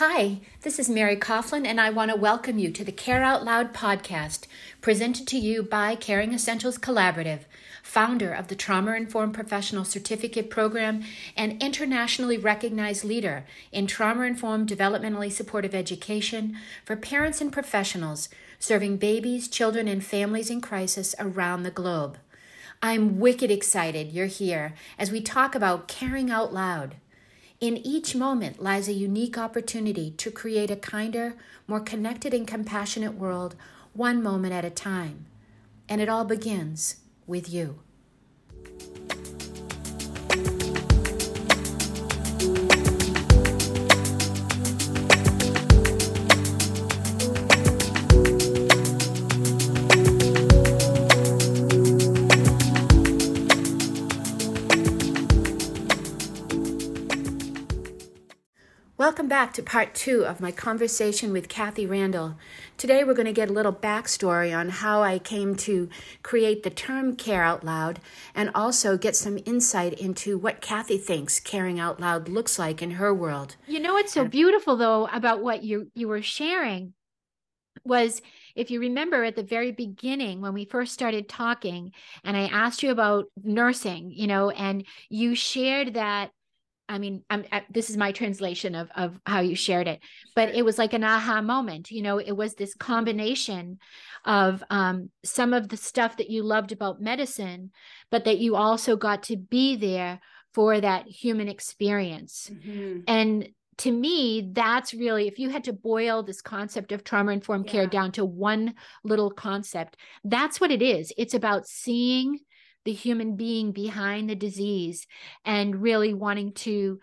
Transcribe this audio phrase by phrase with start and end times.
[0.00, 3.44] Hi, this is Mary Coughlin, and I want to welcome you to the Care Out
[3.44, 4.46] Loud podcast,
[4.80, 7.40] presented to you by Caring Essentials Collaborative,
[7.82, 11.02] founder of the Trauma Informed Professional Certificate Program
[11.36, 18.28] and internationally recognized leader in trauma informed developmentally supportive education for parents and professionals
[18.60, 22.18] serving babies, children, and families in crisis around the globe.
[22.80, 26.94] I'm wicked excited you're here as we talk about caring out loud.
[27.60, 31.34] In each moment lies a unique opportunity to create a kinder,
[31.66, 33.56] more connected, and compassionate world,
[33.94, 35.26] one moment at a time.
[35.88, 37.80] And it all begins with you.
[59.08, 62.36] Welcome back to part two of my conversation with Kathi Randall.
[62.76, 65.88] Today we're going to get a little backstory on how I came to
[66.22, 68.00] create the term Care Out Loud
[68.34, 72.92] and also get some insight into what Kathi thinks caring out loud looks like in
[72.92, 73.56] her world.
[73.66, 76.92] You know what's so beautiful though about what you you were sharing
[77.84, 78.20] was
[78.54, 81.92] if you remember at the very beginning when we first started talking
[82.24, 86.30] and I asked you about nursing, you know, and you shared that
[86.88, 90.00] I mean, I'm, I, this is my translation of of how you shared it,
[90.34, 91.90] but it was like an aha moment.
[91.90, 93.78] You know, it was this combination
[94.24, 97.70] of um, some of the stuff that you loved about medicine,
[98.10, 100.20] but that you also got to be there
[100.54, 102.50] for that human experience.
[102.52, 103.00] Mm-hmm.
[103.06, 107.66] And to me, that's really if you had to boil this concept of trauma informed
[107.66, 107.72] yeah.
[107.72, 111.12] care down to one little concept, that's what it is.
[111.16, 112.40] It's about seeing
[112.84, 115.06] the human being behind the disease
[115.44, 116.98] and really wanting to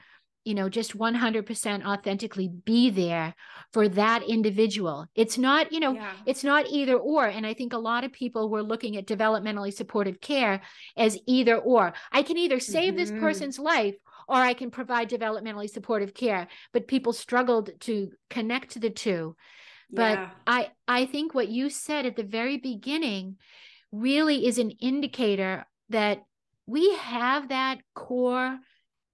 [0.46, 3.36] you know just 100% authentically be there
[3.74, 6.14] for that individual it's not you know yeah.
[6.26, 9.74] it's not either or and i think a lot of people were looking at developmentally
[9.74, 10.62] supportive care
[10.96, 12.98] as either or i can either save mm-hmm.
[12.98, 13.96] this person's life
[14.30, 19.36] or i can provide developmentally supportive care but people struggled to connect the two
[19.92, 20.30] but yeah.
[20.46, 23.36] i i think what you said at the very beginning
[23.96, 26.24] really is an indicator that
[26.68, 28.60] we have that core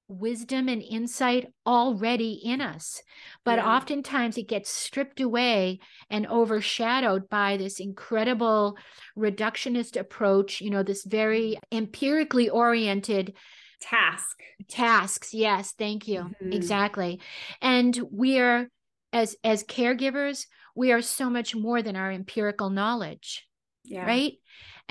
[0.08, 3.02] wisdom and insight already in us.
[3.46, 3.76] But yeah.
[3.76, 8.78] oftentimes it gets stripped away and overshadowed by this incredible
[9.18, 13.34] reductionist approach, you know, this very empirically oriented
[13.80, 14.42] task.
[14.68, 16.20] Tasks, yes, thank you.
[16.20, 16.54] Mm-hmm.
[16.54, 17.22] Exactly.
[17.62, 18.70] And we're
[19.14, 23.48] as as caregivers, we are so much more than our empirical knowledge.
[23.84, 24.06] Yeah.
[24.06, 24.34] Right?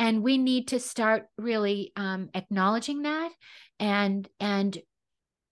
[0.01, 3.31] And we need to start really um, acknowledging that
[3.79, 4.79] and and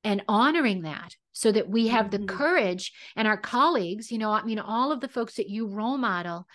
[0.02, 2.24] and honoring that so that we have mm-hmm.
[2.24, 5.66] the courage and our colleagues you know i mean all of the folks that you
[5.66, 6.46] role model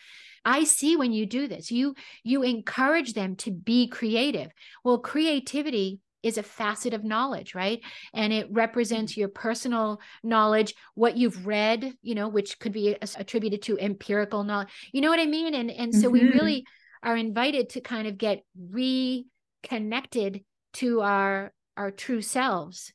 [0.44, 1.94] i see when you do this you
[2.24, 4.50] you encourage them to be creative
[4.84, 7.82] well creativity is a facet of knowledge right
[8.14, 9.22] and it represents mm-hmm.
[9.22, 14.70] your personal knowledge what you've read you know which could be attributed to empirical knowledge
[14.94, 16.14] you know what i mean and and so mm-hmm.
[16.14, 16.66] we really
[17.04, 20.44] are invited to kind of get reconnected
[20.74, 22.94] to our our true selves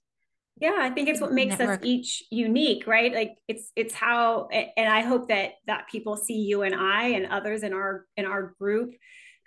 [0.61, 1.81] yeah i think it's what makes network.
[1.81, 6.39] us each unique right like it's it's how and i hope that that people see
[6.39, 8.95] you and i and others in our in our group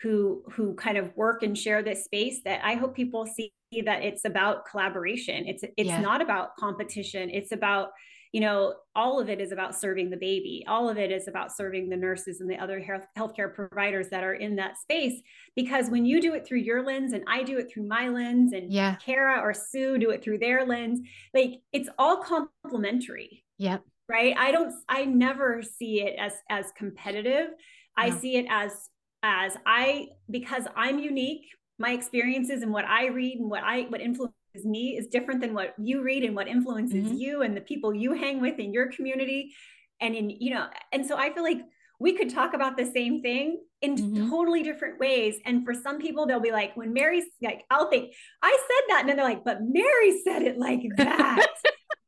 [0.02, 3.54] who who kind of work and share this space that i hope people see
[3.86, 6.02] that it's about collaboration it's it's yeah.
[6.02, 7.90] not about competition it's about
[8.32, 10.64] you know, all of it is about serving the baby.
[10.68, 14.24] All of it is about serving the nurses and the other health healthcare providers that
[14.24, 15.22] are in that space.
[15.56, 18.54] Because when you do it through your lens and I do it through my lens
[18.54, 18.96] and yeah.
[18.96, 21.02] Kara or Sue do it through their lens,
[21.34, 23.44] like it's all complementary.
[23.58, 23.84] Yep.
[24.08, 24.36] Right.
[24.38, 27.50] I don't, I never see it as, as competitive.
[27.50, 27.56] No.
[27.98, 28.90] I see it as,
[29.24, 31.48] as I, because I'm unique,
[31.80, 34.34] my experiences and what I read and what I, what influence
[34.66, 37.16] me is different than what you read and what influences mm-hmm.
[37.16, 39.54] you and the people you hang with in your community
[40.00, 41.62] and in you know and so i feel like
[42.00, 44.30] we could talk about the same thing in mm-hmm.
[44.30, 48.14] totally different ways and for some people they'll be like when mary's like i'll think
[48.42, 51.54] i said that and then they're like but mary said it like that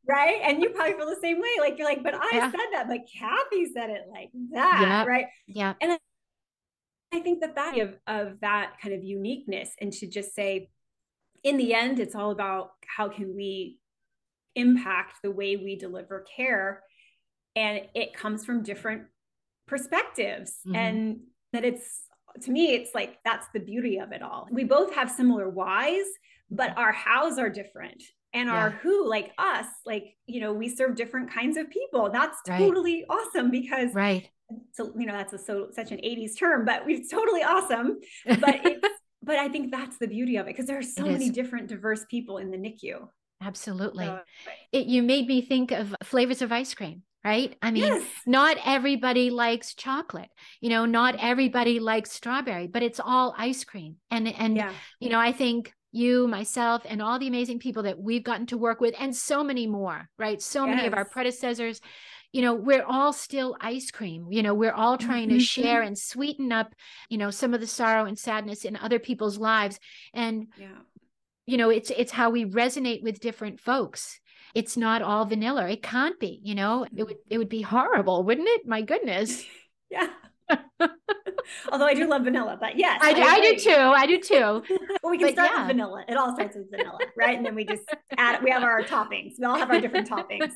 [0.07, 2.51] right and you probably feel the same way like you're like but i yeah.
[2.51, 5.03] said that but kathi said it like that yeah.
[5.05, 5.97] right yeah and
[7.13, 10.69] I think that that of, of that kind of uniqueness and to just say
[11.43, 13.79] in the end, it's all about how can we
[14.55, 16.83] impact the way we deliver care.
[17.55, 19.03] And it comes from different
[19.67, 20.53] perspectives.
[20.65, 20.75] Mm-hmm.
[20.75, 21.19] And
[21.51, 22.03] that it's,
[22.41, 24.47] to me, it's like that's the beauty of it all.
[24.51, 26.05] We both have similar whys,
[26.49, 28.01] but our hows are different.
[28.33, 32.37] and our who like us like you know we serve different kinds of people that's
[32.49, 32.57] right.
[32.57, 34.27] totally awesome because right
[34.71, 38.59] so you know that's a so such an 80s term but it's totally awesome but
[38.65, 38.92] it's
[39.23, 42.05] but i think that's the beauty of it because there are so many different diverse
[42.09, 43.07] people in the nicu
[43.41, 44.19] absolutely so,
[44.71, 48.03] it you made me think of flavors of ice cream right i mean yes.
[48.25, 50.29] not everybody likes chocolate
[50.61, 54.71] you know not everybody likes strawberry but it's all ice cream and and yeah.
[54.99, 58.57] you know i think you, myself, and all the amazing people that we've gotten to
[58.57, 60.41] work with, and so many more, right?
[60.41, 60.75] So yes.
[60.75, 61.79] many of our predecessors,
[62.33, 64.27] you know, we're all still ice cream.
[64.31, 65.37] You know, we're all trying mm-hmm.
[65.37, 66.73] to share and sweeten up,
[67.07, 69.79] you know, some of the sorrow and sadness in other people's lives.
[70.15, 70.79] And, yeah.
[71.45, 74.19] you know, it's it's how we resonate with different folks.
[74.55, 75.69] It's not all vanilla.
[75.69, 78.67] It can't be, you know, it would it would be horrible, wouldn't it?
[78.67, 79.45] My goodness.
[79.91, 80.07] yeah.
[81.71, 83.71] Although I do love vanilla, but yes, I, I, I do too.
[83.71, 84.77] I do too.
[85.01, 85.59] well, we can but start yeah.
[85.59, 86.03] with vanilla.
[86.07, 87.37] It all starts with vanilla, right?
[87.37, 87.83] And then we just
[88.17, 88.43] add.
[88.43, 89.33] We have our toppings.
[89.39, 90.53] We all have our different toppings.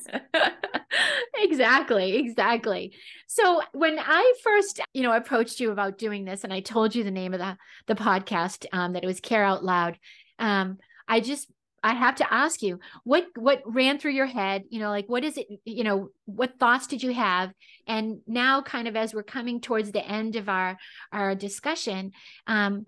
[1.36, 2.94] exactly, exactly.
[3.26, 7.04] So when I first, you know, approached you about doing this, and I told you
[7.04, 7.56] the name of the
[7.86, 9.98] the podcast, um, that it was Care Out Loud.
[10.38, 11.48] Um, I just
[11.82, 15.24] I have to ask you what what ran through your head, you know, like what
[15.24, 17.52] is it, you know, what thoughts did you have?
[17.86, 20.76] And now kind of as we're coming towards the end of our
[21.12, 22.12] our discussion,
[22.46, 22.86] um,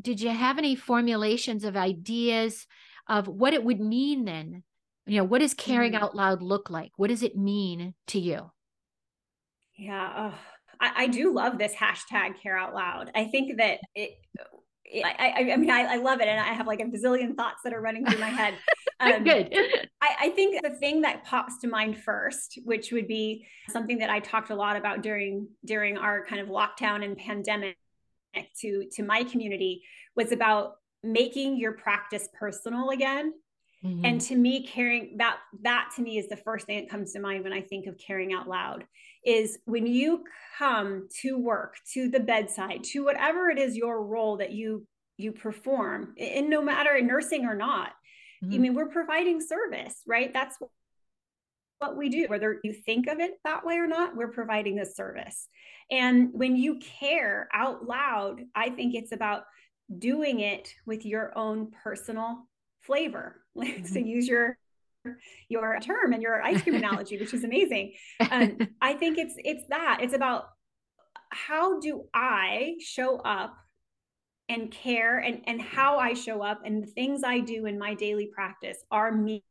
[0.00, 2.66] did you have any formulations of ideas
[3.08, 4.62] of what it would mean then?
[5.06, 6.04] You know, what does caring mm-hmm.
[6.04, 6.92] out loud look like?
[6.96, 8.50] What does it mean to you?
[9.76, 10.38] Yeah, oh,
[10.80, 13.10] I, I do love this hashtag care out loud.
[13.14, 14.12] I think that it
[14.94, 16.28] I, I, mean, I, I, love it.
[16.28, 18.54] And I have like a bazillion thoughts that are running through my head.
[18.98, 19.52] Um, Good.
[20.00, 24.08] I, I, think the thing that pops to mind first, which would be something that
[24.08, 27.76] I talked a lot about during, during our kind of lockdown and pandemic
[28.62, 29.82] to, to my community
[30.14, 33.34] was about making your practice personal again.
[33.86, 34.04] Mm-hmm.
[34.04, 37.20] And to me, caring that, that to me is the first thing that comes to
[37.20, 38.84] mind when I think of caring out loud
[39.24, 40.24] is when you
[40.58, 44.86] come to work to the bedside to whatever it is your role that you
[45.18, 47.90] you perform and no matter in nursing or not
[48.44, 48.54] mm-hmm.
[48.54, 50.56] i mean we're providing service right that's
[51.78, 54.86] what we do whether you think of it that way or not we're providing a
[54.86, 55.48] service
[55.90, 59.42] and when you care out loud i think it's about
[59.98, 62.46] doing it with your own personal
[62.86, 63.92] flavor mm-hmm.
[63.92, 64.58] to use your
[65.48, 67.94] your term and your ice cream analogy, which is amazing.
[68.30, 70.48] Um, I think it's it's that it's about
[71.30, 73.56] how do I show up
[74.48, 77.94] and care and and how I show up and the things I do in my
[77.94, 79.42] daily practice are me.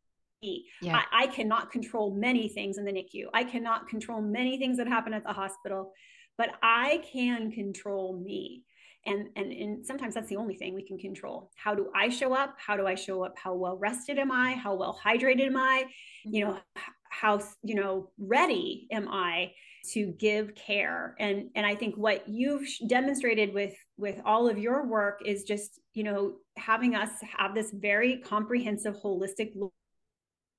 [0.42, 1.02] Yeah.
[1.12, 3.26] I, I cannot control many things in the NICU.
[3.34, 5.94] I cannot control many things that happen at the hospital,
[6.38, 8.64] but I can control me
[9.06, 11.52] and, and and sometimes that's the only thing we can control.
[11.56, 12.56] How do i show up?
[12.58, 13.38] How do i show up?
[13.38, 14.54] How well rested am i?
[14.54, 15.86] How well hydrated am i?
[16.24, 16.82] You know mm-hmm.
[17.10, 19.52] how you know ready am i
[19.94, 21.16] to give care?
[21.20, 25.80] And and i think what you've demonstrated with with all of your work is just
[25.94, 29.74] you know having us have this very comprehensive holistic look,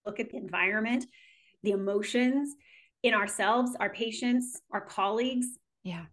[0.04, 1.04] look at the environment
[1.62, 2.54] the emotions
[3.02, 5.46] in ourselves our patients our colleagues.
[5.82, 6.04] Yeah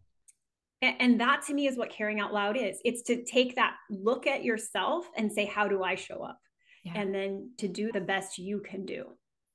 [0.99, 2.79] and that to me is what caring out loud is.
[2.83, 6.39] It's to take that look at yourself and say how do i show up?
[6.83, 6.93] Yeah.
[6.95, 9.05] and then to do the best you can do.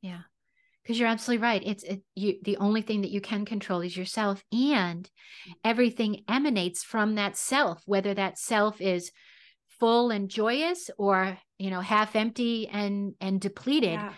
[0.01, 0.21] Yeah.
[0.83, 1.63] Because you're absolutely right.
[1.63, 5.09] It's it, you the only thing that you can control is yourself and
[5.63, 9.13] everything emanates from that self whether that self is
[9.79, 13.93] full and joyous or you know half empty and and depleted.
[13.93, 14.13] Yeah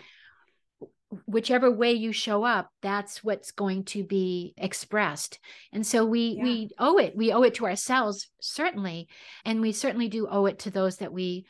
[1.25, 5.39] whichever way you show up that's what's going to be expressed
[5.73, 6.43] and so we yeah.
[6.43, 9.07] we owe it we owe it to ourselves certainly
[9.43, 11.45] and we certainly do owe it to those that we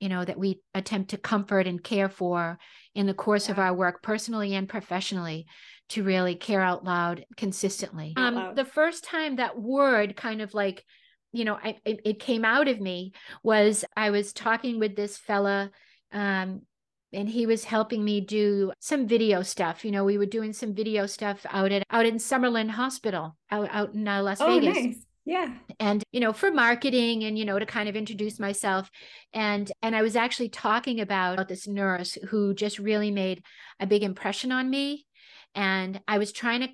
[0.00, 2.58] you know that we attempt to comfort and care for
[2.94, 3.52] in the course yeah.
[3.52, 5.46] of our work personally and professionally
[5.88, 10.54] to really care out loud consistently out um the first time that word kind of
[10.54, 10.84] like
[11.32, 13.12] you know I, it, it came out of me
[13.42, 15.70] was i was talking with this fella
[16.12, 16.62] um
[17.12, 19.84] and he was helping me do some video stuff.
[19.84, 23.68] You know, we were doing some video stuff out at out in Summerlin Hospital out
[23.72, 24.76] out in uh, Las oh, Vegas.
[24.76, 25.04] Nice.
[25.24, 25.54] Yeah.
[25.78, 28.90] And you know, for marketing and you know to kind of introduce myself
[29.32, 33.42] and and I was actually talking about this nurse who just really made
[33.80, 35.06] a big impression on me
[35.54, 36.68] and I was trying to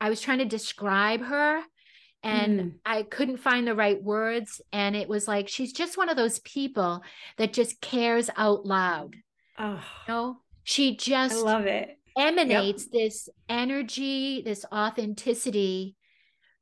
[0.00, 1.62] I was trying to describe her
[2.22, 2.72] and mm.
[2.84, 6.38] I couldn't find the right words and it was like she's just one of those
[6.40, 7.02] people
[7.36, 9.16] that just cares out loud
[9.60, 9.74] Oh,
[10.08, 11.98] you know, she just I love it.
[12.16, 12.92] Emanates yep.
[12.92, 15.96] this energy, this authenticity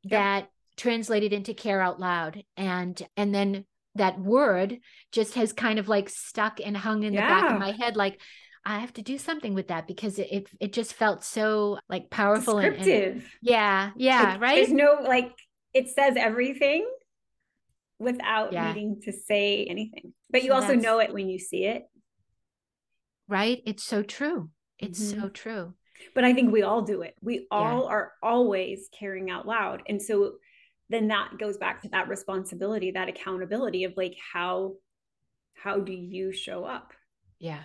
[0.02, 0.10] yep.
[0.10, 2.42] that translated into care out loud.
[2.56, 3.64] And and then
[3.94, 4.78] that word
[5.12, 7.22] just has kind of like stuck and hung in yeah.
[7.22, 8.20] the back of my head like
[8.64, 12.10] I have to do something with that because it it, it just felt so like
[12.10, 14.56] powerful and, and, yeah, yeah, right.
[14.56, 15.32] There's no like
[15.72, 16.86] it says everything
[17.98, 18.72] without yeah.
[18.72, 20.12] needing to say anything.
[20.30, 21.84] But you so also know it when you see it.
[23.28, 23.62] Right?
[23.66, 24.50] It's so true.
[24.78, 25.20] It's mm-hmm.
[25.20, 25.74] so true.
[26.14, 27.14] But I think we all do it.
[27.20, 27.90] We all yeah.
[27.90, 29.82] are always caring out loud.
[29.88, 30.34] And so
[30.88, 34.74] then that goes back to that responsibility, that accountability of like how
[35.54, 36.92] how do you show up?
[37.40, 37.64] Yeah.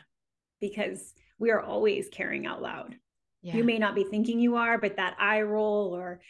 [0.60, 2.96] Because we are always caring out loud.
[3.42, 3.56] Yeah.
[3.56, 6.22] You may not be thinking you are, but that eye roll or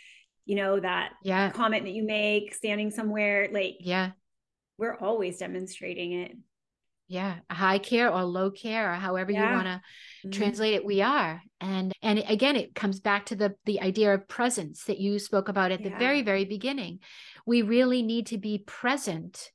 [0.46, 1.50] you know that yeah.
[1.52, 4.12] comment that you make standing somewhere like yeah
[4.78, 6.36] we're always demonstrating it
[7.14, 9.48] yeah high care or low care or however yeah.
[9.48, 9.82] you want to
[10.28, 10.32] mm-hmm.
[10.32, 14.28] translate it we are and and again it comes back to the the idea of
[14.28, 15.90] presence that you spoke about at yeah.
[15.90, 17.00] the very very beginning
[17.46, 19.52] we really need to be present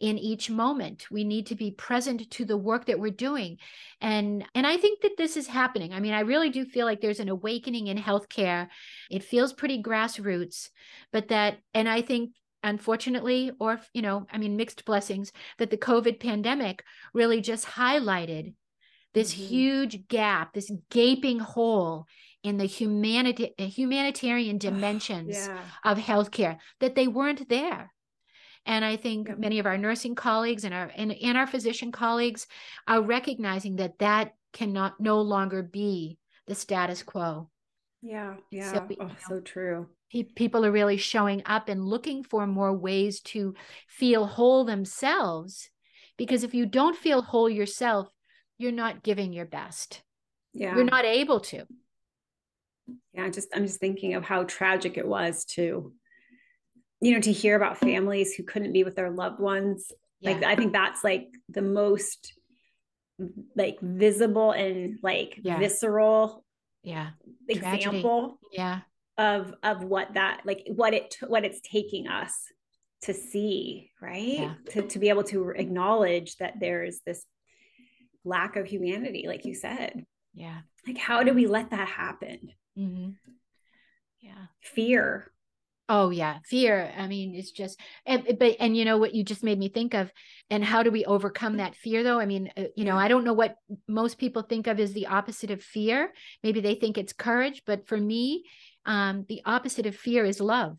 [0.00, 3.58] in each moment we need to be present to the work that we're doing
[4.00, 7.02] and and i think that this is happening i mean i really do feel like
[7.02, 8.68] there's an awakening in healthcare
[9.10, 10.70] it feels pretty grassroots
[11.12, 15.76] but that and i think unfortunately or you know i mean mixed blessings that the
[15.76, 18.54] covid pandemic really just highlighted
[19.14, 19.46] this mm-hmm.
[19.46, 22.06] huge gap this gaping hole
[22.42, 25.60] in the humanity humanitarian dimensions yeah.
[25.84, 27.92] of healthcare that they weren't there
[28.64, 32.46] and I think many of our nursing colleagues and our and, and our physician colleagues
[32.86, 37.48] are recognizing that that cannot no longer be the status quo.
[38.02, 38.72] Yeah, yeah.
[38.72, 39.88] So, oh, know, so true.
[40.34, 43.54] People are really showing up and looking for more ways to
[43.88, 45.70] feel whole themselves.
[46.18, 48.08] Because if you don't feel whole yourself,
[48.58, 50.02] you're not giving your best.
[50.52, 50.74] Yeah.
[50.74, 51.64] You're not able to.
[53.14, 55.94] Yeah, just I'm just thinking of how tragic it was too
[57.02, 59.90] you know to hear about families who couldn't be with their loved ones
[60.20, 60.30] yeah.
[60.30, 62.32] like i think that's like the most
[63.56, 65.58] like visible and like yeah.
[65.58, 66.44] visceral
[66.82, 67.10] yeah
[67.48, 68.38] example Tragedy.
[68.52, 68.80] yeah
[69.18, 72.32] of of what that like what it what it's taking us
[73.02, 74.54] to see right yeah.
[74.70, 77.24] to, to be able to acknowledge that there's this
[78.24, 83.10] lack of humanity like you said yeah like how do we let that happen mm-hmm.
[84.20, 85.32] yeah fear
[85.88, 86.90] Oh yeah, fear.
[86.96, 89.94] I mean, it's just, and, but and you know what you just made me think
[89.94, 90.10] of,
[90.48, 92.18] and how do we overcome that fear though?
[92.20, 95.08] I mean, uh, you know, I don't know what most people think of as the
[95.08, 96.12] opposite of fear.
[96.42, 98.44] Maybe they think it's courage, but for me,
[98.86, 100.76] um, the opposite of fear is love.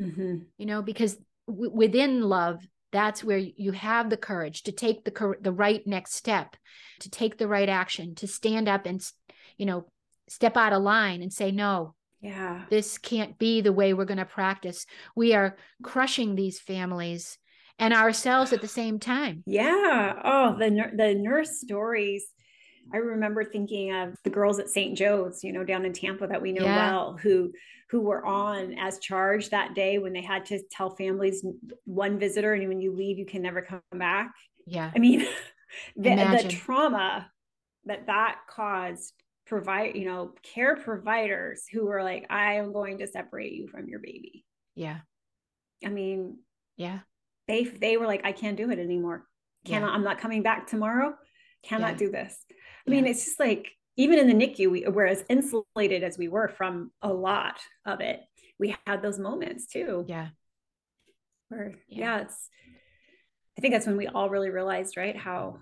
[0.00, 0.36] Mm-hmm.
[0.58, 1.16] You know, because
[1.48, 5.86] w- within love, that's where you have the courage to take the cor- the right
[5.86, 6.56] next step,
[7.00, 9.02] to take the right action, to stand up and,
[9.56, 9.86] you know,
[10.28, 12.64] step out of line and say no yeah.
[12.70, 14.86] This can't be the way we're going to practice.
[15.14, 17.38] We are crushing these families
[17.78, 19.42] and ourselves at the same time.
[19.46, 20.14] Yeah.
[20.24, 22.26] Oh, the the nurse stories.
[22.92, 24.96] I remember thinking of the girls at St.
[24.96, 26.76] Joe's, you know, down in Tampa that we know yeah.
[26.76, 27.52] well, who
[27.90, 31.44] who were on as charged that day when they had to tell families
[31.84, 34.32] one visitor and when you leave you can never come back.
[34.66, 34.90] Yeah.
[34.94, 35.20] I mean,
[35.96, 37.30] the, the trauma
[37.84, 39.12] that that caused
[39.46, 43.88] provide you know care providers who were like i am going to separate you from
[43.88, 44.98] your baby yeah
[45.84, 46.36] i mean
[46.76, 46.98] yeah
[47.46, 49.24] they they were like i can't do it anymore
[49.64, 49.92] cannot yeah.
[49.92, 51.14] i'm not coming back tomorrow
[51.64, 51.98] cannot yeah.
[51.98, 52.44] do this
[52.86, 56.28] i mean it's just like even in the nicu we were as insulated as we
[56.28, 58.20] were from a lot of it.
[58.58, 60.04] We had those moments too.
[60.08, 60.28] Yeah.
[61.48, 62.20] Where yeah.
[62.20, 62.48] it's
[63.56, 65.58] i think that's when we all really realized right how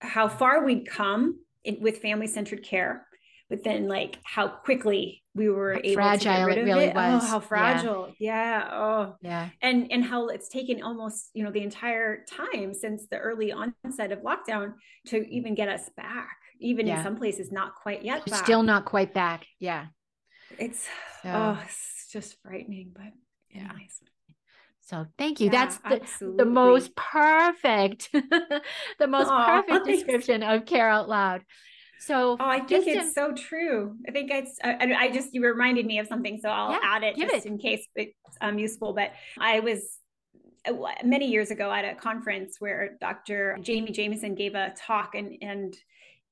[0.00, 3.06] how far we'd come in, with family centered care,
[3.50, 6.84] but then like how quickly we were how able fragile to get rid it really
[6.84, 6.96] of it.
[6.96, 7.24] Oh, was.
[7.24, 8.14] Oh, how fragile.
[8.18, 8.60] Yeah.
[8.60, 8.68] yeah.
[8.72, 9.48] Oh, yeah.
[9.60, 14.12] And and how it's taken almost you know the entire time since the early onset
[14.12, 14.74] of lockdown
[15.08, 16.36] to even get us back.
[16.60, 16.98] Even yeah.
[16.98, 18.28] in some places, not quite yet.
[18.32, 19.46] Still not quite back.
[19.58, 19.86] Yeah.
[20.58, 20.86] It's
[21.22, 21.28] so.
[21.30, 23.12] oh, it's just frightening, but
[23.50, 23.70] yeah.
[23.70, 24.00] Anyways.
[24.82, 25.50] So thank you.
[25.52, 28.10] Yeah, That's the, the most perfect,
[28.98, 31.42] the most perfect description of care out loud.
[32.00, 33.94] So oh, I think it's to, so true.
[34.08, 37.02] I think it's, I, I, just, you reminded me of something, so I'll yeah, add
[37.02, 37.46] it just it.
[37.46, 38.94] in case it's um, useful.
[38.94, 39.98] But I was
[40.66, 40.72] uh,
[41.04, 43.58] many years ago at a conference where Dr.
[43.60, 45.76] Jamie Jameson gave a talk and, and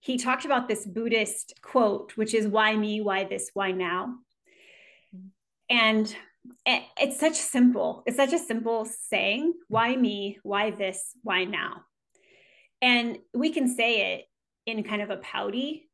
[0.00, 4.14] he talked about this Buddhist quote, which is why me, why this, why now?
[5.14, 5.28] Mm.
[5.68, 6.16] And
[6.64, 11.82] it's such simple it's such a simple saying why me why this why now
[12.80, 14.24] and we can say it
[14.68, 15.88] in kind of a pouty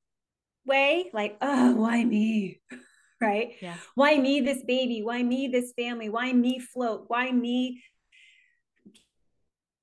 [0.66, 2.60] way like oh why me
[3.20, 7.82] right yeah why me this baby why me this family why me float why me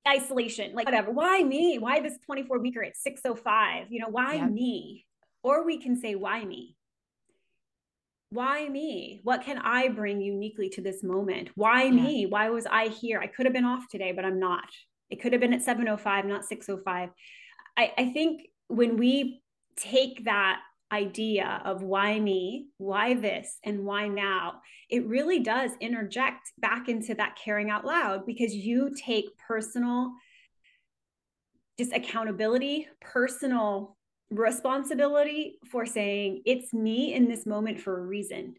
[0.07, 1.11] isolation, like whatever.
[1.11, 1.77] Why me?
[1.77, 3.87] Why this 24 weeker at 605?
[3.89, 4.47] You know, why yeah.
[4.47, 5.05] me?
[5.43, 6.75] Or we can say, why me?
[8.29, 9.21] Why me?
[9.23, 11.49] What can I bring uniquely to this moment?
[11.55, 11.91] Why yeah.
[11.91, 12.25] me?
[12.25, 13.19] Why was I here?
[13.19, 14.69] I could have been off today, but I'm not.
[15.09, 17.09] It could have been at 705, not 605.
[17.77, 19.41] I, I think when we
[19.75, 20.61] take that
[20.91, 27.13] idea of why me, why this, and why now, it really does interject back into
[27.15, 30.11] that caring out loud because you take personal
[31.77, 33.97] just accountability, personal
[34.29, 38.55] responsibility for saying it's me in this moment for a reason.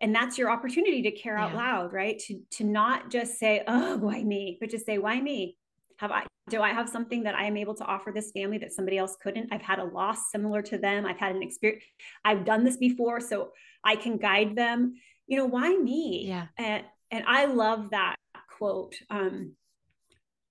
[0.00, 1.46] And that's your opportunity to care yeah.
[1.46, 2.18] out loud, right?
[2.26, 5.56] To to not just say, "Oh, why me?" but just say, "Why me?"
[5.98, 8.72] have i do i have something that i am able to offer this family that
[8.72, 11.82] somebody else couldn't i've had a loss similar to them i've had an experience
[12.24, 13.50] i've done this before so
[13.84, 14.94] i can guide them
[15.26, 18.16] you know why me yeah and and i love that
[18.58, 19.52] quote um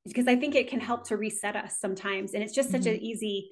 [0.05, 2.96] because i think it can help to reset us sometimes and it's just such mm-hmm.
[2.96, 3.50] an easy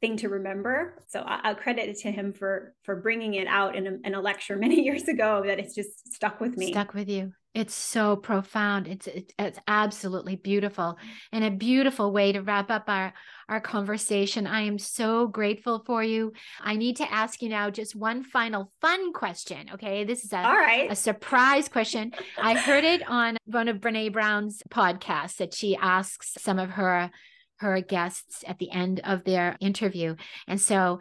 [0.00, 1.02] thing to remember.
[1.06, 4.14] So I, will credit it to him for for bringing it out in a, in
[4.14, 5.42] a lecture many years ago.
[5.46, 6.72] That it's just stuck with me.
[6.72, 7.32] Stuck with you.
[7.54, 8.88] It's so profound.
[8.88, 9.08] It's
[9.38, 10.98] it's absolutely beautiful
[11.30, 13.14] and a beautiful way to wrap up our
[13.48, 14.48] our conversation.
[14.48, 16.32] I am so grateful for you.
[16.60, 19.70] I need to ask you now just one final fun question.
[19.74, 22.12] Okay, this is a all right a surprise question.
[22.36, 27.10] I heard it on one of Brene Brown's podcasts that she asks some of her
[27.58, 30.16] her guests at the end of their interview.
[30.48, 30.98] And so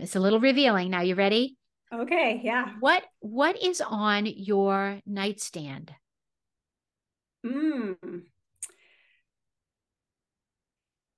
[0.00, 0.90] it's a little revealing.
[0.90, 1.56] Now you ready?
[1.94, 2.72] Okay, yeah.
[2.80, 5.92] What what is on your nightstand?
[7.46, 8.22] Mm.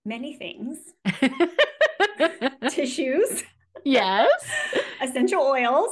[0.04, 0.78] Many things.
[2.70, 3.42] Tissues.
[3.84, 4.28] Yes.
[5.02, 5.90] Essential oils.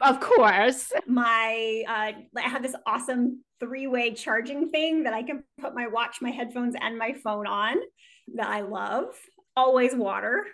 [0.00, 0.92] Of course.
[1.06, 6.22] My uh, I have this awesome three-way charging thing that I can put my watch,
[6.22, 7.76] my headphones, and my phone on
[8.36, 9.14] that I love.
[9.56, 10.46] Always water.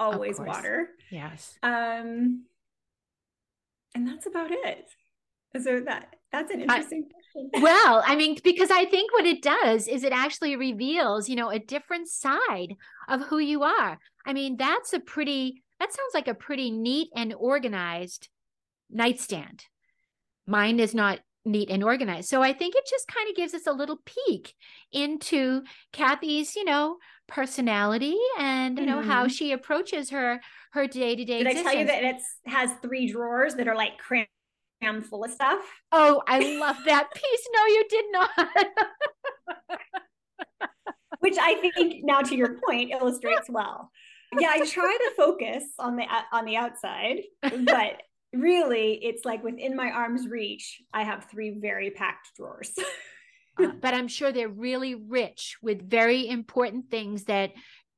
[0.00, 0.88] Always water.
[1.10, 1.56] Yes.
[1.62, 2.44] Um
[3.94, 4.88] and that's about it.
[5.60, 7.50] So that that's an interesting question.
[7.62, 11.48] Well, I mean, because I think what it does is it actually reveals, you know,
[11.48, 12.74] a different side
[13.08, 13.98] of who you are.
[14.26, 18.28] I mean, that's a pretty that sounds like a pretty neat and organized
[18.90, 19.64] nightstand.
[20.46, 22.28] Mine is not neat and organized.
[22.28, 24.54] So I think it just kind of gives us a little peek
[24.92, 26.98] into Kathi's, you know,
[27.32, 29.10] personality and you know mm-hmm.
[29.10, 30.40] how she approaches her
[30.72, 31.42] her day to day.
[31.42, 34.26] Did I tell you that it has three drawers that are like crammed
[35.06, 35.62] full of stuff?
[35.90, 37.48] Oh, I love that piece.
[37.54, 38.30] No, you did not.
[41.20, 43.90] Which I think now, to your point, illustrates well.
[44.38, 49.76] Yeah, I try to focus on the on the outside, but really it's like within
[49.76, 52.82] my arm's reach i have three very packed drawers uh,
[53.82, 57.52] but i'm sure they're really rich with very important things that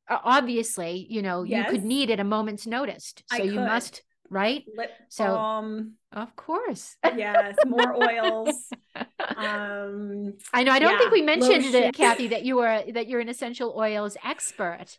[0.08, 1.66] uh, obviously you know yes.
[1.66, 3.14] you could need at a moment's notice.
[3.30, 4.64] So you must right?
[4.76, 5.92] Lip so balm.
[6.12, 6.96] of course.
[7.16, 8.56] Yes more oils.
[9.36, 13.08] Um i know i don't yeah, think we mentioned it kathi that you are that
[13.08, 14.98] you're an essential oils expert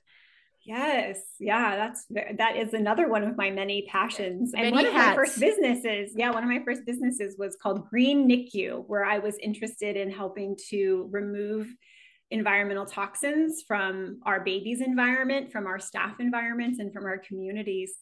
[0.65, 1.19] Yes.
[1.39, 1.75] Yeah.
[1.75, 2.06] That's,
[2.38, 4.54] that is another one of my many passions.
[4.54, 7.88] And many one of my first businesses, yeah, one of my first businesses was called
[7.89, 11.67] Green NICU, where I was interested in helping to remove
[12.32, 17.93] environmental toxins from our babies' environment, from our staff environments, and from our communities.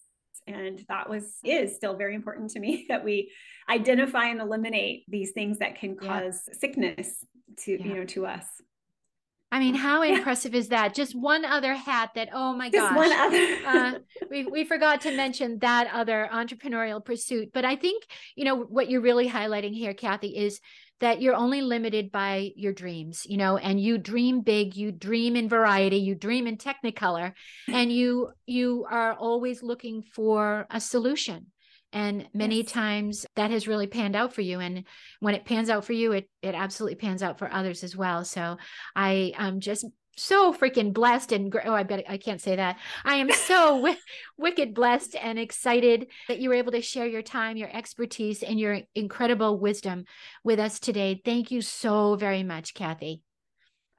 [0.48, 3.32] And that was, is still very important to me that we
[3.70, 6.54] identify and eliminate these things that can cause yeah.
[6.58, 7.26] sickness
[7.66, 7.86] to, yeah.
[7.86, 8.46] you know, to us.
[9.54, 10.96] I mean, how impressive is that?
[10.96, 12.98] Just one other hat that, oh my Just gosh.
[12.98, 13.58] One other.
[13.68, 14.00] uh,
[14.32, 17.52] we, we forgot to mention that other entrepreneurial pursuit.
[17.54, 18.04] But I think,
[18.36, 20.60] you know, what you're really highlighting here, Kathi, is
[21.02, 25.36] that you're only limited by your dreams, you know, and you dream big, you dream
[25.36, 27.34] in variety, you dream in technicolor,
[27.68, 31.48] and you you are always looking for a solution
[31.94, 32.72] and many yes.
[32.72, 34.84] times that has really panned out for you and
[35.20, 38.26] when it pans out for you it it absolutely pans out for others as well.
[38.26, 38.58] So
[38.96, 42.78] i am just so freaking blessed and oh i bet i can't say that.
[43.06, 43.96] I am so w-
[44.38, 48.60] wicked blessed and excited that you were able to share your time your expertise and
[48.60, 50.06] your incredible wisdom
[50.44, 51.22] with us today.
[51.24, 53.22] Thank you so very much kathi.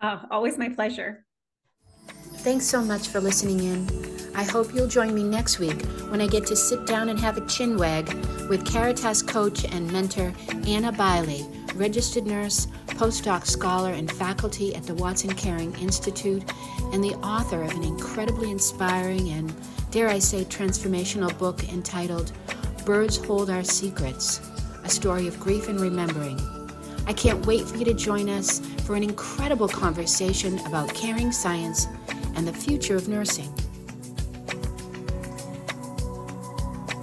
[0.02, 1.24] Oh, always my pleasure
[2.38, 6.26] thanks so much for listening in I hope you'll join me next week when I
[6.26, 8.12] get to sit down and have a chin wag
[8.48, 10.32] with Caritas coach and mentor
[10.66, 16.42] Anna Biley, registered nurse, postdoc scholar, and faculty at the Watson Caring Institute,
[16.92, 19.54] and the author of an incredibly inspiring and,
[19.92, 22.32] dare I say, transformational book entitled
[22.84, 24.40] Birds Hold Our Secrets
[24.82, 26.63] A Story of Grief and Remembering.
[27.06, 31.86] I can't wait for you to join us for an incredible conversation about caring science
[32.36, 33.52] and the future of nursing.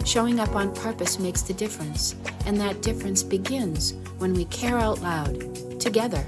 [0.05, 5.01] Showing up on purpose makes the difference, and that difference begins when we care out
[5.01, 6.25] loud, together